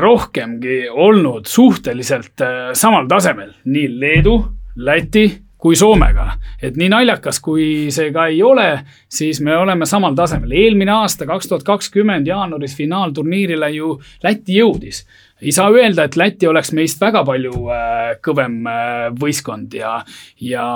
[0.00, 4.36] rohkemgi olnud suhteliselt äh, samal tasemel, nii Leedu,
[4.76, 5.28] Läti
[5.60, 6.32] kui Soomega.
[6.62, 8.68] et nii naljakas, kui see ka ei ole,
[9.08, 10.52] siis me oleme samal tasemel.
[10.52, 15.04] eelmine aasta, kaks tuhat kakskümmend jaanuaris finaalturniirile ju Läti jõudis
[15.42, 19.96] ei saa öelda, et Läti oleks meist väga palju äh, kõvem äh, võistkond ja,
[20.44, 20.66] ja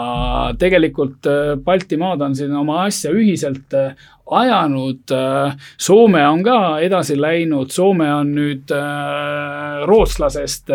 [0.61, 3.75] tegelikult äh, Baltimaad on siin oma asja ühiselt
[4.25, 5.13] ajanud.
[5.77, 8.73] Soome on ka edasi läinud, Soome on nüüd
[9.85, 10.73] rootslasest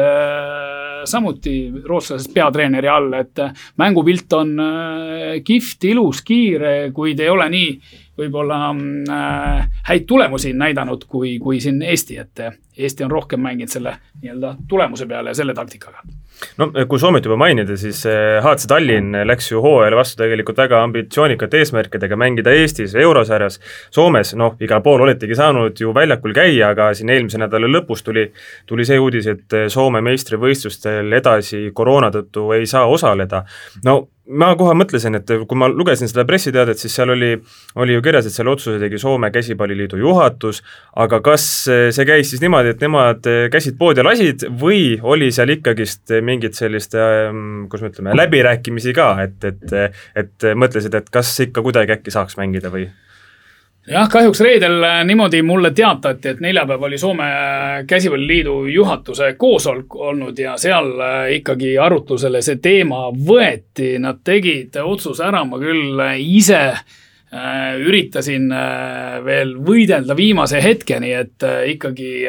[1.09, 1.55] samuti
[1.87, 3.41] rootslasest peatreeneri all, et
[3.81, 4.53] mängupilt on
[5.47, 7.73] kihvt, ilus, kiire, kuid ei ole nii
[8.19, 12.41] võib-olla äh, häid tulemusi näidanud kui, kui siin Eesti, et
[12.79, 16.03] Eesti on rohkem mänginud selle nii-öelda tulemuse peale ja selle taktikaga.
[16.57, 20.83] no kui Soomet juba mainida, siis HC äh, Tallinn läks ju hooajale vastu tegelikult väga
[20.83, 23.59] ambitsioonikate eesmärkidega mängida Eestis eurosarjas.
[23.91, 28.29] Soomes noh, igal pool oletegi saanud ju väljakul käia, aga siin eelmise nädala lõpus tuli,
[28.65, 33.43] tuli see uudis, et Soome meistrivõistlustel edasi koroona tõttu ei saa osaleda.
[33.83, 33.99] no
[34.29, 37.31] ma kohe mõtlesin, et kui ma lugesin seda pressiteadet, siis seal oli,
[37.81, 40.61] oli ju kirjas, et selle otsuse tegi Soome Käsipalliliidu juhatus,
[41.01, 46.13] aga kas see käis siis niimoodi, et nemad käisid poodi lasid või oli seal ikkagist
[46.25, 49.77] mingit sellist, ähm, kuidas me ütleme, läbirääkimisi ka, et, et
[50.19, 52.87] et mõtlesid, et kas ikka kuidagi äkki saaks mängida või?
[53.89, 59.95] Jah, kahjuks reedel äh, niimoodi mulle teatati, et neljapäev oli Soome äh, Käsipalliliidu juhatuse koosolek
[59.95, 66.01] olnud ja seal äh, ikkagi arutlusele see teema võeti, nad tegid otsuse ära, ma küll
[66.19, 66.63] ise
[67.29, 68.47] üritasin
[69.21, 71.43] veel võidelda viimase hetkeni, et
[71.75, 72.23] ikkagi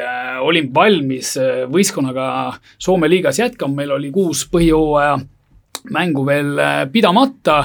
[0.44, 1.30] olin valmis
[1.72, 2.26] võistkonnaga
[2.76, 5.14] Soome liigas jätkama, meil oli kuus põhijooaja
[5.96, 6.52] mängu veel
[6.92, 7.62] pidamata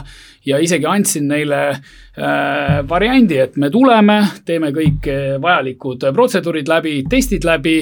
[0.47, 1.83] ja isegi andsin neile äh,
[2.89, 7.81] variandi, et me tuleme, teeme kõik äh, vajalikud protseduurid läbi, testid läbi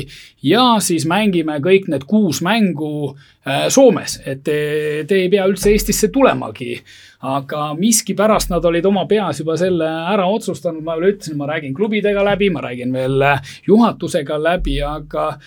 [0.49, 4.57] ja siis mängime kõik need kuus mängu äh, Soomes, et te,
[5.07, 6.79] te ei pea üldse Eestisse tulemagi.
[7.23, 11.73] aga miskipärast nad olid oma peas juba selle ära otsustanud, ma veel ütlesin, ma räägin
[11.73, 13.23] klubidega läbi, ma räägin veel
[13.67, 15.37] juhatusega läbi, aga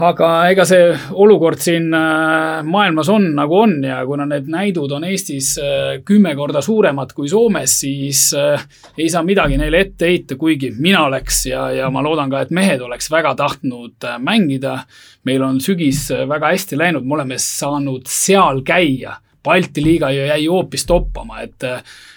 [0.00, 5.04] aga ega see olukord siin äh, maailmas on nagu on ja kuna need näidud on
[5.04, 8.62] Eestis äh, kümme korda suuremad kui Soomes, siis äh,
[8.96, 12.54] ei saa midagi neile ette heita, kuigi mina oleks ja, ja ma loodan ka, et
[12.56, 14.78] mehed oleks väga tahtnud mängida.
[15.24, 19.18] meil on sügis väga hästi läinud, me oleme saanud seal käia.
[19.44, 21.62] Balti liiga ju jäi hoopis toppama, et,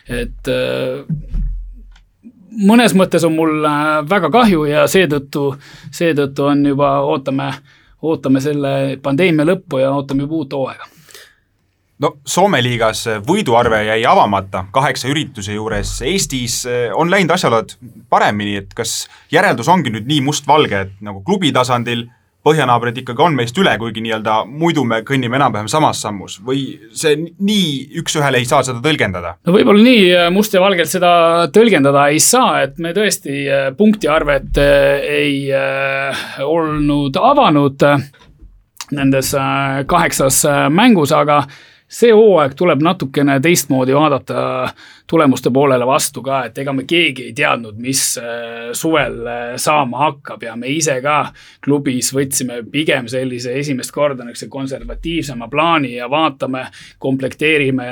[0.09, 0.49] et
[2.55, 5.47] mõnes mõttes on mul äh, väga kahju ja seetõttu,
[5.93, 7.51] seetõttu on juba, ootame,
[8.05, 10.91] ootame selle pandeemia lõppu ja ootame juba uut hooaega.
[12.03, 17.77] No Soome liigas võiduarve jäi avamata kaheksa ürituse juures, Eestis äh, on läinud asjalood
[18.09, 22.07] paremini, et kas järeldus ongi nüüd nii mustvalge, et nagu klubi tasandil
[22.45, 27.17] põhjanaabrid ikkagi on meist üle, kuigi nii-öelda muidu me kõnnime enam-vähem samas sammus või see
[27.17, 29.35] nii üks-ühele ei saa seda tõlgendada?
[29.45, 31.11] no võib-olla nii äh, must ja valgelt seda
[31.55, 35.39] tõlgendada ei saa, et me tõesti äh, punktiarvet äh, ei
[36.45, 37.85] olnud avanud
[38.95, 39.31] nendes
[39.89, 41.41] kaheksas mängus, aga
[41.89, 44.67] see hooaeg tuleb natukene teistmoodi vaadata
[45.07, 50.01] tulemuste poolele vastu ka, et ega me keegi ei teadnud, mis äh, suvel äh, saama
[50.01, 51.17] hakkab ja me ise ka
[51.65, 56.65] klubis võtsime pigem sellise esimest korda niisuguse konservatiivsema plaani ja vaatame,
[56.99, 57.89] komplekteerime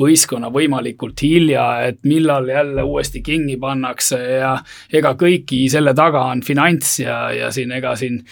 [0.00, 4.54] võistkonna võimalikult hilja, et millal jälle uuesti kinni pannakse ja
[4.92, 8.22] ega kõiki selle taga on finants ja, ja siin ega siin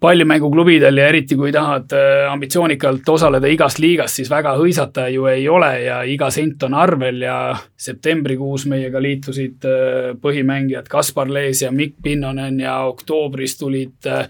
[0.00, 5.48] pallimänguklubidel ja eriti kui tahad äh, ambitsioonikalt osaleda igas liigas, siis väga hõisata ju ei
[5.48, 7.38] ole ja iga sent on arvel ja
[7.76, 14.28] septembrikuus meiega liitusid äh, põhimängijad Kaspar Lees ja Mikk Pinnonen ja oktoobris tulid äh,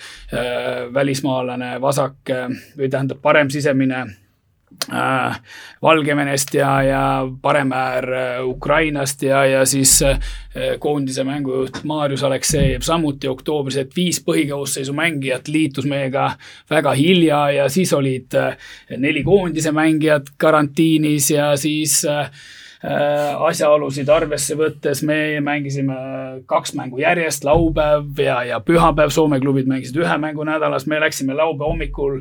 [0.94, 2.33] välismaalane vasak
[2.78, 4.07] või tähendab parem sisemine
[5.83, 10.19] Valgevenest ja, ja paremäär äh, Ukrainast ja, ja siis äh,
[10.79, 16.31] koondise mängujuht Marius Aleksejev samuti oktoobris, et viis põhikoosseisu mängijat liitus meiega
[16.71, 18.35] väga hilja ja siis olid
[18.97, 22.01] neli koondise mängijat karantiinis ja siis
[22.79, 25.95] asjaolusid arvesse võttes me mängisime
[26.47, 31.35] kaks mängu järjest, laupäev ja, ja pühapäev, Soome klubid mängisid ühe mängu nädalas, me läksime
[31.35, 32.21] laupäeva hommikul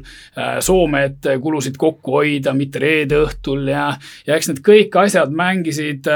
[0.65, 3.91] Soome, et kulusid kokku hoida, mitte reede õhtul ja,
[4.25, 6.09] ja eks need kõik asjad mängisid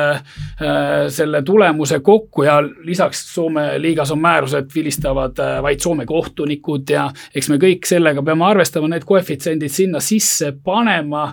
[1.14, 7.12] selle tulemuse kokku ja lisaks Soome liigas on määrus, et vilistavad vaid Soome kohtunikud ja
[7.36, 11.30] eks me kõik sellega peame arvestama, need koefitsiendid sinna sisse panema.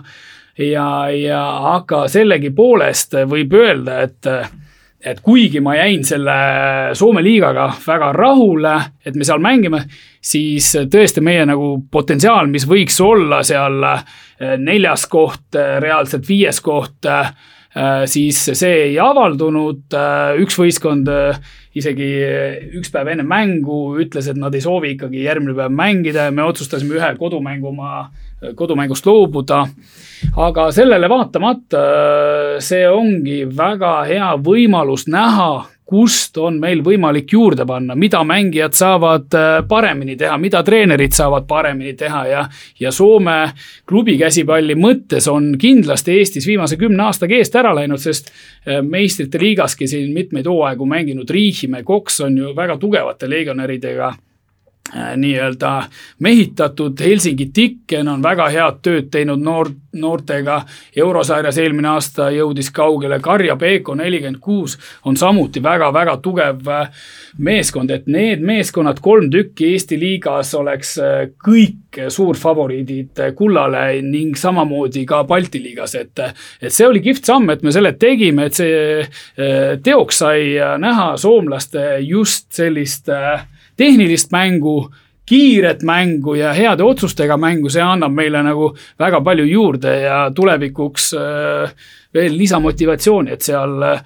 [0.57, 1.43] Ja, ja
[1.75, 4.33] aga sellegipoolest võib öelda, et
[4.99, 6.33] et kuigi ma jäin selle
[6.99, 8.73] Soome liigaga väga rahule,
[9.05, 9.85] et me seal mängime,
[10.19, 13.79] siis tõesti meie nagu potentsiaal, mis võiks olla seal
[14.59, 17.07] neljas koht, reaalselt viies koht
[17.77, 19.93] Äh, siis see ei avaldunud,
[20.41, 21.09] üks võistkond
[21.77, 22.07] isegi
[22.79, 26.47] üks päev enne mängu ütles, et nad ei soovi ikkagi järgmine päev mängida ja me
[26.49, 28.07] otsustasime ühe kodumängu oma,
[28.55, 29.67] kodumängust loobuda.
[30.35, 31.81] aga sellele vaatamata
[32.59, 39.33] see ongi väga hea võimalus näha, kust on meil võimalik juurde panna, mida mängijad saavad
[39.33, 42.45] äh, paremini teha, mida treenerid saavad paremini teha ja,
[42.79, 43.37] ja Soome
[43.89, 49.41] klubi käsipalli mõttes on kindlasti Eestis viimase kümne aastaga eest ära läinud, sest äh, meistrite
[49.41, 54.28] liigaski siin mitmeid hooaegu mänginud Riihimäe, Koks on ju väga tugevate legionäridega Äh,
[54.93, 55.83] nii-öelda
[56.19, 60.61] mehitatud, Helsingi Tikken on väga head tööd teinud noor, noortega.
[60.95, 66.89] eurosarjas eelmine aasta jõudis kaugele, Karja Peeko nelikümmend kuus on samuti väga-väga tugev äh,
[67.37, 75.05] meeskond, et need meeskonnad, kolm tükki Eesti liigas oleks äh, kõik suurfavoriidid kullale ning samamoodi
[75.09, 76.19] ka Balti liigas, et.
[76.61, 80.43] et see oli kihvt samm, et me selle tegime, et see teoks sai
[80.81, 83.45] näha soomlaste just sellist äh,
[83.79, 84.81] tehnilist mängu,
[85.29, 91.13] kiiret mängu ja heade otsustega mängu, see annab meile nagu väga palju juurde ja tulevikuks
[91.19, 91.77] äh,
[92.15, 94.03] veel lisamotivatsiooni, et seal äh,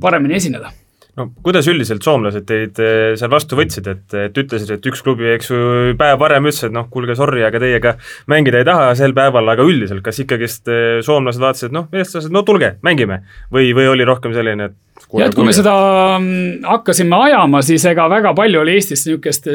[0.00, 0.72] paremini esineda.
[1.16, 5.28] No kuidas üldiselt soomlased teid äh, seal vastu võtsid, et, et ütlesid, et üks klubi,
[5.34, 5.60] eks ju,
[6.00, 7.94] päev varem ütles, et noh, kuulge, sorry, aga teiega
[8.32, 10.72] mängida ei taha sel päeval, aga üldiselt, kas ikkagist
[11.04, 13.22] soomlased vaatasid, noh, eestlased, no tulge, mängime?
[13.52, 14.80] Või, või oli rohkem selline, et
[15.14, 15.74] ja et kui me seda
[16.18, 19.50] mm, hakkasime ajama, siis ega väga palju oli Eestis niisugust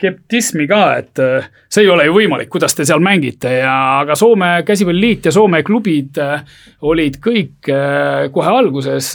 [0.00, 3.52] skeptismi ka, et äh, see ei ole ju võimalik, kuidas te seal mängite.
[3.60, 6.40] Ja, aga Soome Käsipalliliit ja Soome klubid äh,
[6.88, 9.12] olid kõik äh, kohe alguses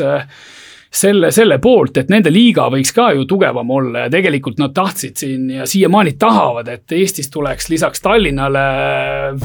[0.95, 5.19] selle, selle poolt, et nende liiga võiks ka ju tugevam olla ja tegelikult nad tahtsid
[5.19, 8.65] siin ja siiamaani tahavad, et Eestis tuleks lisaks Tallinnale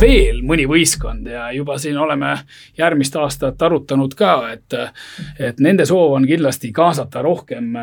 [0.00, 2.36] veel mõni võistkond ja juba siin oleme
[2.78, 4.80] järgmist aastat arutanud ka, et,
[5.38, 7.74] et nende soov on kindlasti kaasata rohkem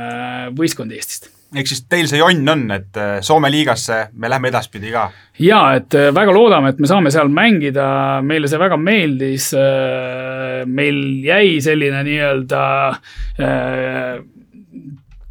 [0.57, 4.91] võistkondi Eestist ehk siis teil see jonn on, et äh, Soome liigasse me lähme edaspidi
[4.91, 5.07] ka?
[5.39, 7.87] ja et äh, väga loodame, et me saame seal mängida,
[8.25, 9.51] meile see väga meeldis.
[9.55, 12.61] Äh, meil jäi selline nii-öelda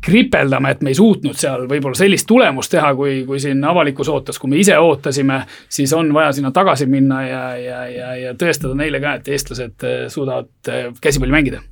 [0.06, 4.38] kripeldama, et me ei suutnud seal võib-olla sellist tulemust teha, kui, kui siin avalikkus ootas,
[4.38, 8.78] kui me ise ootasime, siis on vaja sinna tagasi minna ja, ja, ja, ja tõestada
[8.78, 11.64] neile ka, et eestlased suudavad käsipalli mängida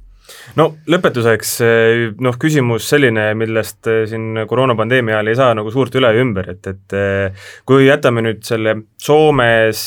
[0.58, 5.94] no lõpetuseks eh, noh, küsimus selline, millest eh, siin koroonapandeemia ajal ei saa nagu suurt
[5.98, 9.80] üle ja ümber, et, et eh, kui jätame nüüd selle Soomes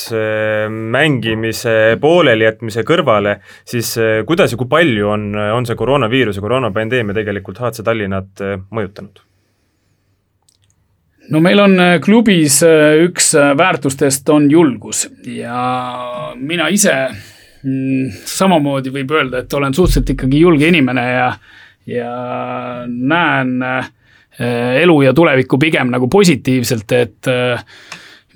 [0.93, 3.95] mängimise poolelijätmise kõrvale, siis
[4.29, 9.23] kuidas ja kui palju on, on see koroonaviirus ja koroonapandeemia tegelikult HC Tallinnat mõjutanud?
[11.33, 12.59] no meil on klubis
[13.07, 15.57] üks väärtustest on julgus ja
[16.37, 16.93] mina ise
[18.25, 21.29] samamoodi võib öelda, et olen suhteliselt ikkagi julge inimene ja,
[21.89, 22.11] ja
[22.87, 23.93] näen äh,
[24.83, 27.63] elu ja tulevikku pigem nagu positiivselt, et äh,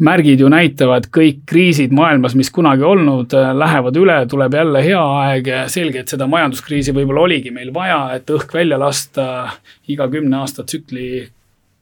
[0.02, 5.04] märgid ju näitavad, kõik kriisid maailmas, mis kunagi olnud, äh, lähevad üle, tuleb jälle hea
[5.26, 5.52] aeg.
[5.68, 9.28] selge, et seda majanduskriisi võib-olla oligi meil vaja, et õhk välja lasta
[9.88, 11.28] iga kümne aasta tsükli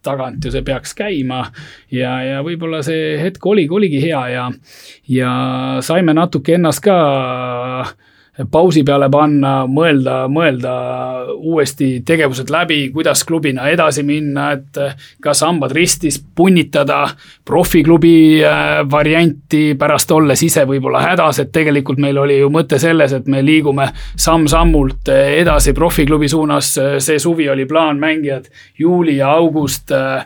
[0.05, 1.45] tagant ju see peaks käima.
[1.91, 4.45] ja, ja võib-olla see hetk oligi, oligi hea ja,
[5.07, 5.31] ja
[5.85, 6.97] saime natuke ennast ka
[8.47, 10.73] pausi peale panna, mõelda, mõelda
[11.35, 14.79] uuesti tegevused läbi, kuidas klubina edasi minna, et
[15.23, 17.01] kas hambad ristis punnitada
[17.45, 23.13] profiklubi äh, varianti pärast olles ise võib-olla hädas, et tegelikult meil oli ju mõte selles,
[23.17, 26.71] et me liigume samm-sammult edasi profiklubi suunas.
[26.99, 28.45] see suvi oli plaan mängijad
[28.79, 30.25] juuli ja august äh,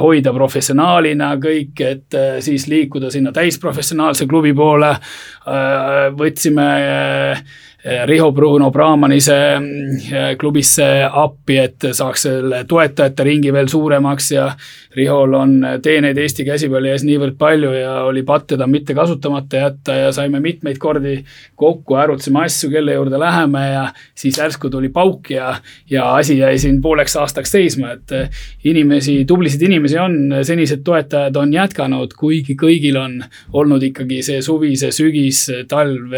[0.00, 4.96] hoida professionaalina kõik, et äh, siis liikuda sinna täisprofessionaalse klubi poole.
[6.16, 7.41] võtsime
[8.06, 14.44] Riho Bruno Brahmanise mm, klubisse appi, et saaks selle toetajate ringi veel suuremaks ja
[14.94, 19.96] Rihol on teeneid Eesti käsipalli ees niivõrd palju ja oli patt teda mitte kasutamata jätta
[19.98, 21.16] ja saime mitmeid kordi
[21.58, 23.84] kokku, arutasime asju, kelle juurde läheme ja
[24.14, 25.56] siis järsku tuli pauk ja,
[25.90, 28.14] ja asi jäi siin pooleks aastaks seisma, et
[28.68, 33.18] inimesi, tublisid inimesi on, senised toetajad on jätkanud, kuigi kõigil on
[33.58, 36.14] olnud ikkagi see suvi, see sügis, talv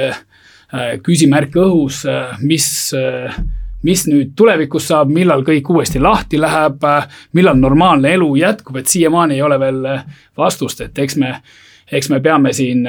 [1.04, 3.34] küsimärk õhus, äh, mis, äh,
[3.82, 6.80] mis nüüd tulevikus saab, millal kõik uuesti lahti läheb,
[7.32, 9.82] millal normaalne elu jätkub, et siiamaani ei ole veel
[10.36, 11.34] vastust, et eks me,
[11.92, 12.86] eks me peame siin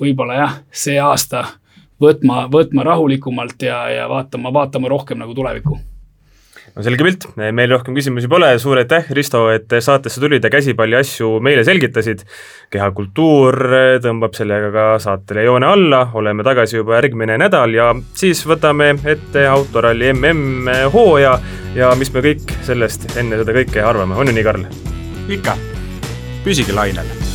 [0.00, 1.44] võib-olla jah, see aasta
[2.00, 5.76] võtma, võtma rahulikumalt ja, ja vaatama, vaatama rohkem nagu tulevikku
[6.74, 10.98] no selge pilt, meil rohkem küsimusi pole, suur aitäh, Risto, et saatesse tulid ja käsipalli
[10.98, 12.24] asju meile selgitasid.
[12.70, 13.58] kehakultuur
[14.04, 19.46] tõmbab sellega ka saatele joone alla, oleme tagasi juba järgmine nädal ja siis võtame ette
[19.48, 21.38] autoralli mm hooaja.
[21.76, 24.68] Ja mis me kõik sellest enne seda kõike arvame, on ju nii, Karl?
[25.28, 25.58] ikka,
[26.44, 27.27] püsige lainel